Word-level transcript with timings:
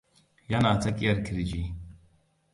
yana 0.51 0.71
tsakiyar 0.81 1.17
kirji 1.25 1.61